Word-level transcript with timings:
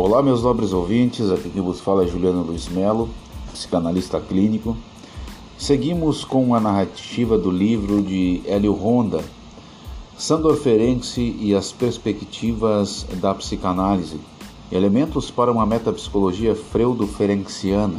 Olá, 0.00 0.22
meus 0.22 0.44
nobres 0.44 0.72
ouvintes, 0.72 1.28
aqui 1.28 1.50
quem 1.50 1.60
vos 1.60 1.80
fala 1.80 2.04
é 2.04 2.06
Juliano 2.06 2.44
Luiz 2.44 2.68
Melo, 2.68 3.08
psicanalista 3.52 4.20
clínico. 4.20 4.76
Seguimos 5.58 6.24
com 6.24 6.54
a 6.54 6.60
narrativa 6.60 7.36
do 7.36 7.50
livro 7.50 8.00
de 8.00 8.40
Hélio 8.46 8.74
Ronda, 8.74 9.24
Sandor 10.16 10.54
Ferenczi 10.54 11.36
e 11.40 11.52
as 11.52 11.72
perspectivas 11.72 13.08
da 13.14 13.34
psicanálise, 13.34 14.20
elementos 14.70 15.32
para 15.32 15.50
uma 15.50 15.66
metapsicologia 15.66 16.54
freudo-ferenciana. 16.54 17.98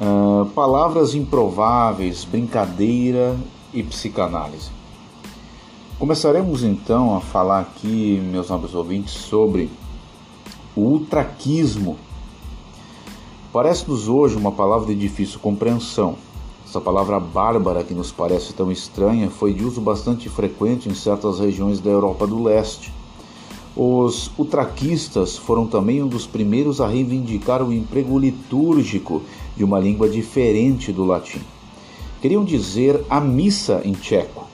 Uh, 0.00 0.46
palavras 0.50 1.16
improváveis, 1.16 2.24
brincadeira 2.24 3.36
e 3.74 3.82
psicanálise. 3.82 4.70
Começaremos 5.98 6.62
então 6.62 7.16
a 7.16 7.20
falar 7.20 7.58
aqui, 7.58 8.22
meus 8.30 8.48
nobres 8.48 8.72
ouvintes, 8.72 9.14
sobre 9.14 9.68
o 10.78 10.92
ultraquismo. 10.92 11.96
Parece-nos 13.52 14.08
hoje 14.08 14.36
uma 14.36 14.52
palavra 14.52 14.86
de 14.86 14.94
difícil 14.94 15.40
compreensão. 15.40 16.14
Essa 16.64 16.80
palavra 16.80 17.18
bárbara, 17.18 17.82
que 17.82 17.94
nos 17.94 18.12
parece 18.12 18.52
tão 18.52 18.70
estranha, 18.70 19.28
foi 19.28 19.52
de 19.52 19.64
uso 19.64 19.80
bastante 19.80 20.28
frequente 20.28 20.88
em 20.88 20.94
certas 20.94 21.40
regiões 21.40 21.80
da 21.80 21.90
Europa 21.90 22.28
do 22.28 22.40
Leste. 22.40 22.92
Os 23.74 24.30
utraquistas 24.38 25.36
foram 25.36 25.66
também 25.66 26.00
um 26.00 26.06
dos 26.06 26.26
primeiros 26.26 26.80
a 26.80 26.86
reivindicar 26.86 27.60
o 27.62 27.72
emprego 27.72 28.16
litúrgico 28.16 29.22
de 29.56 29.64
uma 29.64 29.80
língua 29.80 30.08
diferente 30.08 30.92
do 30.92 31.04
latim. 31.04 31.40
Queriam 32.20 32.44
dizer 32.44 33.04
a 33.10 33.20
missa 33.20 33.80
em 33.84 33.92
tcheco, 33.92 34.46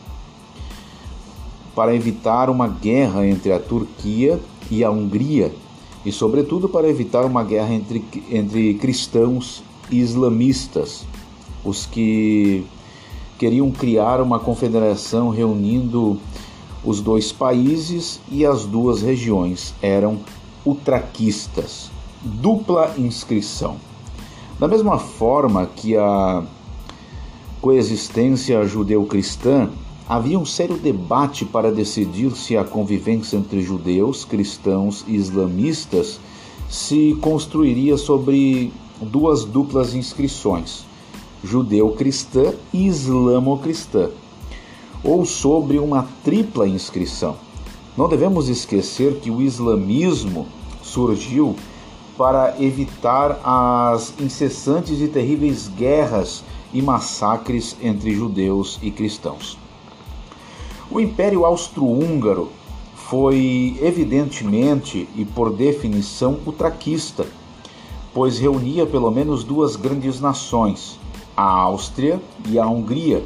para 1.75 1.95
evitar 1.95 2.49
uma 2.49 2.69
guerra 2.69 3.27
entre 3.27 3.53
a 3.53 3.59
Turquia 3.59 4.41
e 4.71 4.85
a 4.85 4.91
Hungria, 4.91 5.53
e, 6.05 6.13
sobretudo, 6.13 6.69
para 6.69 6.89
evitar 6.89 7.25
uma 7.25 7.43
guerra 7.43 7.73
entre, 7.75 8.05
entre 8.31 8.75
cristãos 8.75 9.63
e 9.91 10.01
islamistas, 10.01 11.05
os 11.65 11.87
que 11.87 12.65
queriam 13.39 13.71
criar 13.71 14.21
uma 14.21 14.39
confederação 14.39 15.31
reunindo 15.31 16.19
os 16.85 17.01
dois 17.01 17.33
países 17.33 18.21
e 18.31 18.45
as 18.45 18.67
duas 18.67 19.01
regiões 19.01 19.75
eram 19.81 20.19
utraquistas, 20.65 21.91
dupla 22.23 22.95
inscrição. 22.99 23.77
Da 24.59 24.69
mesma 24.69 24.99
forma 24.99 25.67
que 25.67 25.97
a 25.97 26.45
coexistência 27.61 28.65
judeu-cristã 28.67 29.71
Havia 30.07 30.39
um 30.39 30.45
sério 30.45 30.77
debate 30.77 31.47
para 31.47 31.73
decidir 31.73 32.33
se 32.33 32.59
a 32.59 32.63
convivência 32.63 33.39
entre 33.39 33.63
judeus, 33.63 34.23
cristãos 34.23 35.03
e 35.09 35.15
islamistas 35.17 36.21
se 36.69 37.17
construiria 37.23 37.97
sobre 37.97 38.71
duas 39.01 39.47
duplas 39.47 39.95
inscrições, 39.95 40.85
judeu-cristã 41.43 42.53
e 42.71 42.87
islamo-cristã, 42.87 44.11
ou 45.03 45.25
sobre 45.25 45.79
uma 45.79 46.07
tripla 46.23 46.69
inscrição. 46.69 47.37
Não 47.97 48.07
devemos 48.07 48.51
esquecer 48.51 49.21
que 49.21 49.31
o 49.31 49.41
islamismo 49.41 50.47
surgiu 50.83 51.57
para 52.19 52.63
evitar 52.63 53.41
as 53.43 54.13
incessantes 54.21 55.01
e 55.01 55.09
terríveis 55.09 55.67
guerras 55.67 56.45
e 56.75 56.83
massacres 56.83 57.75
entre 57.83 58.15
judeus 58.15 58.79
e 58.83 58.91
cristãos. 58.91 59.64
O 60.95 61.01
Império 61.01 61.45
Austro-Húngaro 61.45 62.53
foi 62.95 63.77
evidentemente 63.83 65.09
e 65.17 65.25
por 65.25 65.53
definição 65.53 66.39
utraquista, 66.47 67.27
pois 68.15 68.39
reunia 68.39 68.87
pelo 68.87 69.11
menos 69.11 69.43
duas 69.43 69.75
grandes 69.75 70.21
nações, 70.21 70.97
a 71.37 71.43
Áustria 71.43 72.23
e 72.49 72.61
a 72.61 72.69
Hungria. 72.69 73.25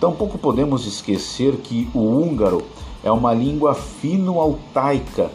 Tampouco 0.00 0.38
podemos 0.38 0.86
esquecer 0.86 1.56
que 1.56 1.90
o 1.92 1.98
húngaro 1.98 2.62
é 3.02 3.12
uma 3.12 3.34
língua 3.34 3.74
fino-altaica, 3.74 5.30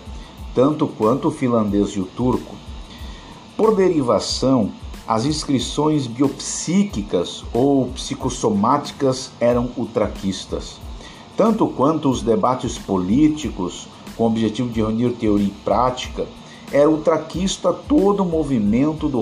tanto 0.56 0.88
quanto 0.88 1.28
o 1.28 1.31
finlandês 1.31 1.90
e 1.90 2.00
o 2.00 2.06
turco. 2.06 2.56
Por 3.56 3.75
derivação, 3.75 4.72
as 5.07 5.24
inscrições 5.24 6.07
biopsíquicas 6.07 7.44
ou 7.53 7.90
psicossomáticas 7.90 9.30
eram 9.40 9.69
utraquistas 9.78 10.88
tanto 11.39 11.67
quanto 11.67 12.09
os 12.09 12.22
debates 12.22 12.77
políticos, 12.77 13.88
com 14.17 14.25
o 14.25 14.27
objetivo 14.27 14.67
de 14.67 14.81
reunir 14.81 15.11
teoria 15.11 15.47
e 15.47 15.63
prática, 15.63 16.27
era 16.69 16.89
ultraquista 16.89 17.72
todo 17.72 18.23
o 18.23 18.25
movimento 18.25 19.07
do, 19.07 19.22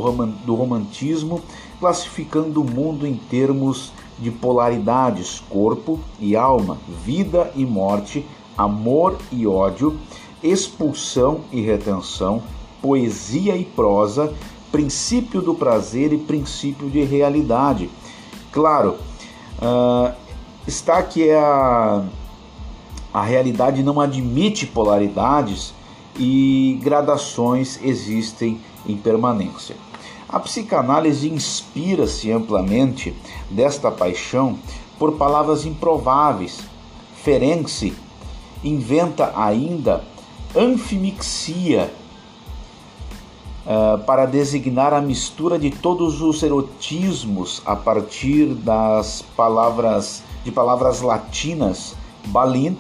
romantismo, 0.55 1.43
classificando 1.79 2.59
o 2.59 2.63
mundo 2.63 3.05
em 3.05 3.13
termos 3.13 3.91
de 4.17 4.31
polaridades, 4.31 5.43
corpo 5.47 5.99
e 6.19 6.35
alma, 6.35 6.79
vida 7.05 7.51
e 7.55 7.63
morte, 7.63 8.25
amor 8.57 9.19
e 9.31 9.45
ódio, 9.45 9.95
expulsão 10.41 11.41
e 11.51 11.61
retenção, 11.61 12.41
poesia 12.81 13.55
e 13.55 13.63
prosa, 13.63 14.33
princípio 14.71 15.39
do 15.39 15.53
prazer 15.53 16.11
e 16.13 16.17
princípio 16.17 16.89
de 16.89 17.03
realidade. 17.03 17.91
Claro, 18.51 18.95
uh, 19.61 20.26
está 20.67 21.01
que 21.01 21.31
a, 21.31 22.03
a 23.13 23.21
realidade 23.23 23.81
não 23.81 24.01
admite 24.01 24.67
polaridades 24.67 25.73
e 26.19 26.77
gradações 26.83 27.79
existem 27.81 28.59
em 28.85 28.97
permanência. 28.97 29.75
A 30.27 30.39
psicanálise 30.39 31.29
inspira-se 31.31 32.29
amplamente 32.31 33.15
desta 33.49 33.89
paixão 33.89 34.59
por 34.99 35.13
palavras 35.13 35.65
improváveis. 35.65 36.59
Ferenczi 37.23 37.93
inventa 38.63 39.31
ainda 39.35 40.03
anfimixia 40.55 41.93
uh, 43.67 43.99
para 44.05 44.25
designar 44.25 44.93
a 44.93 45.01
mistura 45.01 45.59
de 45.59 45.69
todos 45.69 46.21
os 46.21 46.41
erotismos 46.41 47.61
a 47.65 47.75
partir 47.75 48.53
das 48.53 49.21
palavras 49.35 50.23
de 50.43 50.51
palavras 50.51 51.01
latinas, 51.01 51.93
Balint, 52.27 52.77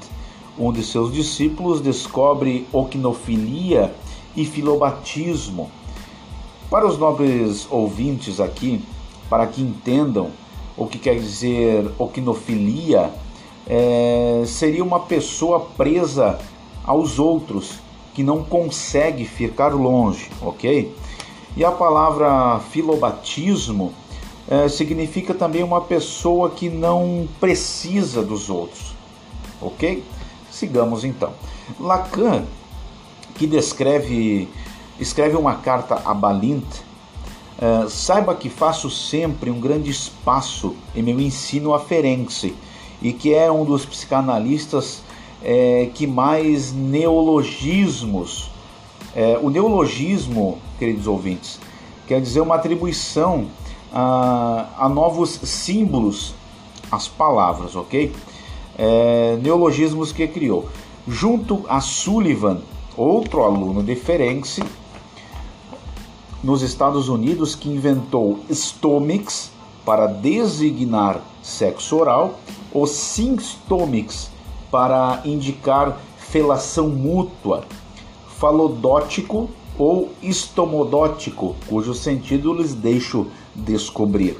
um 0.57 0.71
de 0.71 0.81
seus 0.81 1.11
discípulos, 1.11 1.81
descobre 1.81 2.65
oquinofilia 2.71 3.93
e 4.35 4.45
filobatismo. 4.45 5.69
Para 6.69 6.87
os 6.87 6.97
nobres 6.97 7.67
ouvintes 7.69 8.39
aqui, 8.39 8.81
para 9.29 9.45
que 9.47 9.61
entendam 9.61 10.31
o 10.77 10.87
que 10.87 10.97
quer 10.97 11.19
dizer 11.19 11.91
oquinofilia, 11.97 13.11
é, 13.67 14.43
seria 14.45 14.83
uma 14.83 15.01
pessoa 15.01 15.59
presa 15.75 16.39
aos 16.85 17.19
outros, 17.19 17.79
que 18.17 18.23
não 18.23 18.43
consegue 18.43 19.25
ficar 19.25 19.75
longe, 19.75 20.31
ok? 20.41 20.91
E 21.55 21.63
a 21.63 21.69
palavra 21.69 22.59
filobatismo 22.71 23.93
é, 24.47 24.67
significa 24.67 25.35
também 25.35 25.61
uma 25.61 25.81
pessoa 25.81 26.49
que 26.49 26.67
não 26.67 27.29
precisa 27.39 28.23
dos 28.23 28.49
outros. 28.49 28.95
Ok? 29.61 30.03
Sigamos 30.49 31.03
então. 31.03 31.31
Lacan, 31.79 32.45
que 33.35 33.45
descreve, 33.45 34.49
escreve 34.99 35.37
uma 35.37 35.53
carta 35.53 36.01
a 36.03 36.11
Balint, 36.11 36.65
é, 37.61 37.87
saiba 37.87 38.33
que 38.33 38.49
faço 38.49 38.89
sempre 38.89 39.51
um 39.51 39.59
grande 39.59 39.91
espaço 39.91 40.75
em 40.95 41.03
meu 41.03 41.19
ensino 41.19 41.71
a 41.71 41.79
Ferenczi 41.79 42.55
e 42.99 43.13
que 43.13 43.31
é 43.31 43.51
um 43.51 43.63
dos 43.63 43.85
psicanalistas 43.85 45.03
é, 45.43 45.89
que 45.93 46.07
mais 46.07 46.71
neologismos. 46.71 48.49
É, 49.15 49.39
o 49.41 49.49
neologismo, 49.49 50.59
queridos 50.77 51.07
ouvintes, 51.07 51.59
quer 52.07 52.21
dizer 52.21 52.41
uma 52.41 52.55
atribuição 52.55 53.47
a, 53.91 54.67
a 54.77 54.89
novos 54.89 55.39
símbolos 55.43 56.35
as 56.91 57.07
palavras, 57.07 57.75
ok? 57.75 58.13
É, 58.77 59.37
neologismos 59.41 60.11
que 60.11 60.27
criou. 60.27 60.69
Junto 61.07 61.65
a 61.67 61.79
Sullivan, 61.81 62.61
outro 62.95 63.43
aluno 63.43 63.83
de 63.83 63.95
Ferenczi, 63.95 64.63
nos 66.43 66.61
Estados 66.61 67.09
Unidos, 67.09 67.55
que 67.55 67.69
inventou 67.69 68.39
stomix 68.49 69.51
para 69.85 70.07
designar 70.07 71.21
sexo 71.41 71.97
oral, 71.97 72.39
ou 72.71 72.85
synstomix 72.85 74.29
para 74.71 75.21
indicar 75.25 75.97
felação 76.17 76.89
mútua, 76.89 77.63
falodótico 78.27 79.49
ou 79.77 80.09
estomodótico, 80.21 81.55
cujo 81.67 81.93
sentido 81.93 82.53
lhes 82.53 82.73
deixo 82.73 83.27
descobrir. 83.55 84.37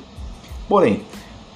Porém, 0.68 1.04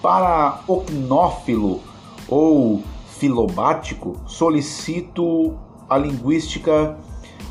para 0.02 0.62
ocnófilo 0.68 1.82
ou 2.28 2.84
filobático, 3.18 4.16
solicito 4.26 5.54
a 5.90 5.98
linguística 5.98 6.98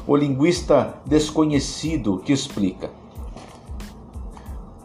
o 0.06 0.16
linguista 0.16 0.94
desconhecido 1.06 2.18
que 2.24 2.32
explica. 2.32 2.90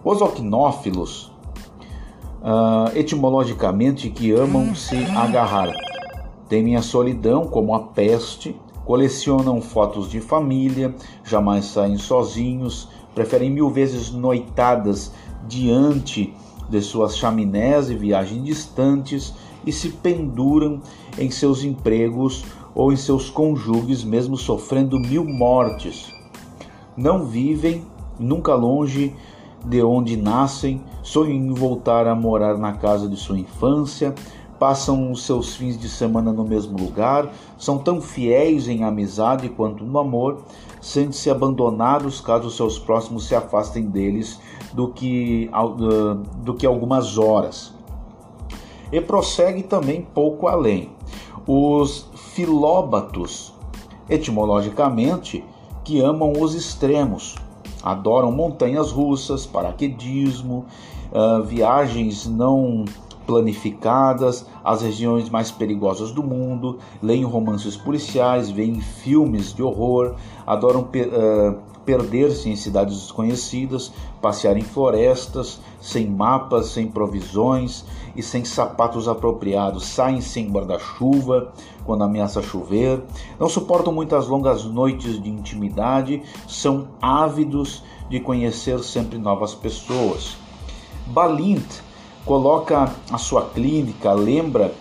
Os 0.04 0.22
ocnófilos, 0.22 1.32
uh, 2.42 2.96
etimologicamente, 2.96 4.10
que 4.12 4.32
amam 4.32 4.76
se 4.76 4.96
agarrar, 5.18 5.72
temem 6.48 6.76
a 6.76 6.82
solidão 6.82 7.48
como 7.48 7.74
a 7.74 7.80
peste, 7.80 8.56
colecionam 8.86 9.62
fotos 9.62 10.10
de 10.10 10.20
família, 10.20 10.94
jamais 11.24 11.66
saem 11.66 11.98
sozinhos, 11.98 12.88
preferem 13.14 13.50
mil 13.50 13.70
vezes 13.70 14.12
noitadas 14.12 15.12
diante 15.48 16.34
de 16.70 16.82
suas 16.82 17.18
chaminés 17.18 17.90
e 17.90 17.96
viagens 17.96 18.44
distantes 18.44 19.34
e 19.66 19.72
se 19.72 19.90
penduram 19.90 20.82
em 21.18 21.32
seus 21.32 21.64
empregos 21.64 22.46
ou 22.74 22.92
em 22.92 22.96
seus 22.96 23.30
cônjuges, 23.30 24.04
mesmo 24.04 24.38
sofrendo 24.38 25.00
mil 25.00 25.24
mortes. 25.24 26.14
Não 26.96 27.26
vivem 27.26 27.84
nunca 28.20 28.54
longe 28.54 29.16
de 29.64 29.82
onde 29.82 30.16
nascem, 30.16 30.82
sonham 31.02 31.34
em 31.34 31.54
voltar 31.54 32.06
a 32.08 32.14
morar 32.14 32.58
na 32.58 32.74
casa 32.74 33.08
de 33.08 33.16
sua 33.16 33.40
infância, 33.40 34.14
passam 34.66 35.12
os 35.12 35.24
seus 35.24 35.56
fins 35.56 35.78
de 35.78 35.88
semana 35.88 36.34
no 36.34 36.44
mesmo 36.44 36.76
lugar, 36.76 37.32
são 37.56 37.78
tão 37.78 38.02
fiéis 38.02 38.68
em 38.68 38.84
amizade 38.84 39.48
quanto 39.48 39.84
no 39.84 40.00
amor, 40.00 40.40
sentem-se 40.82 41.30
abandonados 41.30 42.20
caso 42.20 42.50
seus 42.50 42.80
próximos 42.80 43.28
se 43.28 43.36
afastem 43.36 43.86
deles 43.86 44.40
do 44.74 44.88
que, 44.88 45.52
do 46.38 46.56
que 46.56 46.66
algumas 46.66 47.20
horas. 47.20 47.76
E 48.92 49.00
prossegue 49.00 49.62
também 49.62 50.02
pouco 50.02 50.48
além. 50.48 50.90
Os 51.46 52.10
filóbatos, 52.34 53.54
etimologicamente, 54.10 55.46
que 55.84 56.02
amam 56.02 56.34
os 56.42 56.56
extremos, 56.56 57.36
adoram 57.84 58.32
montanhas 58.32 58.90
russas, 58.90 59.46
paraquedismo, 59.46 60.66
viagens 61.46 62.26
não 62.26 62.84
planificadas 63.26 64.46
às 64.64 64.82
regiões 64.82 65.30
mais 65.30 65.52
perigosas 65.52 66.12
do 66.12 66.24
mundo, 66.24 66.80
leem 67.02 67.24
romances 67.24 67.76
policiais, 67.76 68.50
veem 68.50 68.80
filmes 68.82 69.54
de 69.54 69.62
horror, 69.62 70.16
adoram 70.46 70.82
uh, 70.82 71.58
perder-se 71.86 72.50
em 72.50 72.56
cidades 72.56 73.00
desconhecidas, 73.00 73.92
passear 74.22 74.58
em 74.58 74.64
florestas, 74.64 75.60
sem 75.80 76.08
mapas, 76.08 76.68
sem 76.68 76.88
provisões 76.88 77.86
e 78.16 78.24
sem 78.24 78.44
sapatos 78.44 79.08
apropriados, 79.08 79.86
saem 79.86 80.20
sem 80.20 80.50
guarda-chuva 80.50 81.54
quando 81.86 82.04
ameaça 82.04 82.42
chover, 82.42 83.04
não 83.40 83.48
suportam 83.48 83.94
muitas 83.94 84.28
longas 84.28 84.66
noites 84.66 85.22
de 85.22 85.30
intimidade, 85.30 86.24
são 86.48 86.88
ávidos 87.00 87.84
de 88.10 88.20
conhecer 88.20 88.80
sempre 88.80 89.20
novas 89.20 89.54
pessoas. 89.54 90.36
Balint 91.08 91.85
coloca 92.26 92.92
a 93.12 93.18
sua 93.18 93.44
clínica, 93.44 94.12
lembra 94.14 94.74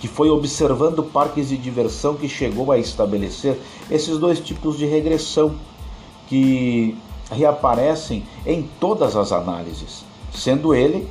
que 0.00 0.06
foi 0.06 0.30
observando 0.30 1.02
parques 1.02 1.48
de 1.48 1.56
diversão 1.56 2.14
que 2.14 2.28
chegou 2.28 2.70
a 2.70 2.78
estabelecer 2.78 3.58
esses 3.90 4.18
dois 4.18 4.38
tipos 4.38 4.78
de 4.78 4.86
regressão 4.86 5.54
que 6.28 6.96
reaparecem 7.30 8.24
em 8.46 8.62
todas 8.78 9.16
as 9.16 9.32
análises, 9.32 10.04
sendo 10.32 10.74
ele 10.74 11.08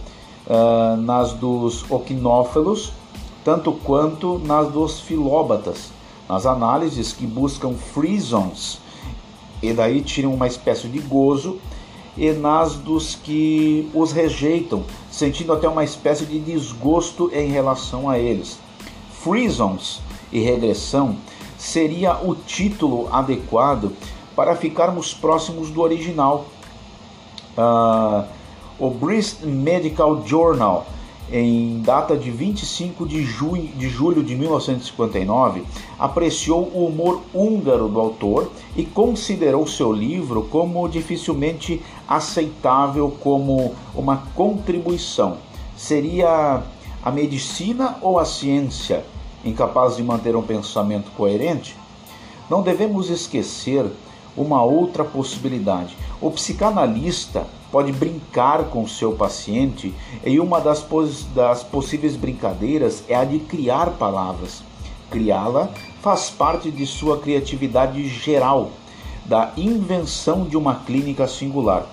uh, 0.48 0.96
nas 0.98 1.34
dos 1.34 1.90
oquinófilos, 1.90 2.94
tanto 3.44 3.72
quanto 3.72 4.40
nas 4.40 4.72
dos 4.72 5.00
filóbatas, 5.00 5.90
nas 6.30 6.46
análises 6.46 7.12
que 7.12 7.26
buscam 7.26 7.74
free 7.74 8.20
zones 8.20 8.80
e 9.62 9.74
daí 9.74 10.02
tiram 10.02 10.34
uma 10.34 10.48
espécie 10.48 10.88
de 10.88 11.00
gozo, 11.00 11.58
e 12.18 12.32
nas 12.32 12.76
dos 12.76 13.16
que 13.16 13.90
os 13.94 14.12
rejeitam, 14.12 14.84
sentindo 15.12 15.54
até 15.54 15.70
uma 15.70 15.84
espécie 15.84 16.26
de 16.26 16.40
desgosto 16.40 17.30
em 17.34 17.50
relação 17.50 18.10
a 18.10 18.18
eles. 18.18 18.60
Free 19.22 19.48
zones 19.48 20.00
e 20.32 20.40
regressão 20.40 21.18
seria 21.58 22.18
o 22.18 22.36
título 22.36 23.08
adequado 23.12 23.92
para 24.36 24.56
ficarmos 24.56 25.14
próximos 25.14 25.70
do 25.70 25.82
original. 25.82 26.46
Uh, 27.58 28.24
o 28.80 28.90
Brist 28.92 29.42
Medical 29.42 30.26
Journal, 30.26 30.86
em 31.32 31.82
data 31.82 32.16
de 32.16 32.32
25 32.32 33.06
de, 33.06 33.24
junho, 33.24 33.68
de 33.76 33.90
julho 33.90 34.24
de 34.24 34.36
1959, 34.36 35.64
apreciou 36.00 36.72
o 36.74 36.86
humor 36.86 37.22
húngaro 37.34 37.88
do 37.90 38.00
autor 38.00 38.50
e 38.76 38.86
considerou 38.86 39.68
seu 39.68 39.92
livro 39.92 40.44
como 40.44 40.88
dificilmente 40.88 41.82
aceitável 42.08 43.16
como 43.22 43.76
uma 43.94 44.24
contribuição. 44.36 45.38
Seria 45.76 46.64
a 47.04 47.12
medicina 47.12 47.98
ou 48.02 48.18
a 48.18 48.26
ciência 48.26 49.06
incapaz 49.44 49.98
de 49.98 50.04
manter 50.04 50.36
um 50.36 50.42
pensamento 50.42 51.12
coerente? 51.12 51.76
Não 52.50 52.62
devemos 52.62 53.10
esquecer 53.10 53.86
uma 54.38 54.64
outra 54.64 55.04
possibilidade. 55.04 55.98
O 56.22 56.30
psicanalista 56.30 57.46
pode 57.72 57.92
brincar 57.92 58.66
com 58.66 58.88
seu 58.88 59.14
paciente 59.14 59.94
e 60.24 60.40
uma 60.40 60.62
das, 60.62 60.80
pos 60.80 61.26
das 61.36 61.64
possíveis 61.64 62.16
brincadeiras 62.16 63.04
é 63.10 63.16
a 63.16 63.26
de 63.26 63.40
criar 63.40 63.90
palavras. 63.92 64.64
Criá-la 65.10 65.70
faz 66.02 66.30
parte 66.30 66.70
de 66.70 66.86
sua 66.86 67.18
criatividade 67.18 68.08
geral, 68.08 68.72
da 69.26 69.52
invenção 69.58 70.44
de 70.44 70.56
uma 70.56 70.76
clínica 70.76 71.28
singular. 71.28 71.86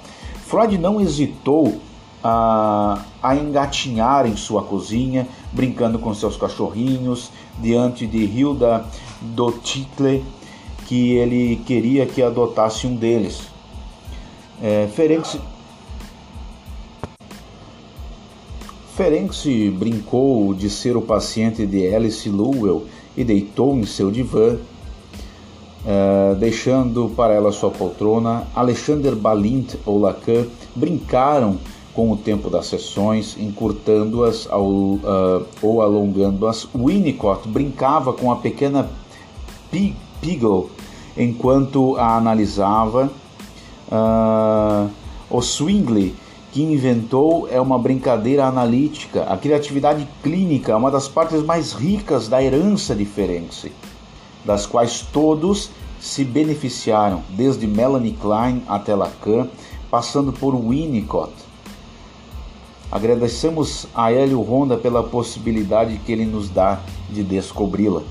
Freud 0.47 0.79
não 0.79 1.01
hesitou 1.01 1.81
a, 2.23 3.03
a 3.23 3.35
engatinhar 3.35 4.27
em 4.27 4.37
sua 4.37 4.63
cozinha, 4.63 5.27
brincando 5.53 5.99
com 5.99 6.15
seus 6.15 6.37
cachorrinhos, 6.37 7.31
diante 7.59 8.07
de 8.07 8.25
Hilda 8.25 8.85
Dotitle 9.21 10.23
que 10.87 11.13
ele 11.13 11.57
queria 11.67 12.07
que 12.07 12.23
adotasse 12.23 12.87
um 12.87 12.95
deles. 12.95 13.43
É, 14.63 14.89
Ferenc, 14.95 15.41
Ferenc 18.95 19.71
brincou 19.71 20.55
de 20.55 20.71
ser 20.71 20.97
o 20.97 21.03
paciente 21.03 21.67
de 21.67 21.93
Alice 21.95 22.29
Lowell 22.29 22.87
e 23.17 23.25
deitou 23.25 23.77
em 23.77 23.85
seu 23.85 24.11
divã, 24.11 24.57
é, 25.87 26.35
deixando 26.37 27.11
para 27.17 27.35
ela 27.35 27.51
sua 27.51 27.71
poltrona. 27.71 28.47
Alexander 28.55 29.17
Balint 29.17 29.75
ou 29.85 29.99
Lacan 29.99 30.47
brincaram 30.77 31.59
com 31.95 32.11
o 32.11 32.17
tempo 32.17 32.51
das 32.51 32.67
sessões, 32.67 33.37
encurtando-as 33.39 34.47
uh, 34.47 35.47
ou 35.63 35.81
alongando-as. 35.81 36.67
Winnicott 36.75 37.49
brincava 37.49 38.13
com 38.13 38.33
a 38.33 38.37
pequena 38.37 38.91
Piggle 40.21 40.71
enquanto 41.17 41.97
a 41.97 42.17
analisava. 42.17 43.11
Uh, 43.91 44.91
o 45.31 45.41
Swingley, 45.41 46.15
que 46.53 46.63
inventou, 46.63 47.49
é 47.51 47.61
uma 47.61 47.79
brincadeira 47.79 48.47
analítica. 48.47 49.25
A 49.25 49.37
criatividade 49.37 50.09
clínica 50.23 50.73
é 50.73 50.77
uma 50.77 50.91
das 50.91 51.09
partes 51.09 51.43
mais 51.43 51.73
ricas 51.73 52.29
da 52.29 52.43
herança 52.43 52.95
de 52.95 53.09
das 54.45 54.67
quais 54.67 55.01
todos 55.13 55.71
se 56.01 56.23
beneficiaram, 56.23 57.23
desde 57.31 57.67
Melanie 57.67 58.13
Klein 58.13 58.63
até 58.69 58.95
Lacan, 58.95 59.49
passando 59.91 60.33
por 60.33 60.55
Winnicott. 60.55 61.33
Agradecemos 62.93 63.87
a 63.95 64.13
Hélio 64.13 64.41
Honda 64.43 64.77
pela 64.77 65.03
possibilidade 65.03 65.99
que 66.05 66.13
ele 66.13 66.27
nos 66.27 66.49
dá 66.51 66.81
de 67.11 67.23
descobri-la. 67.23 68.03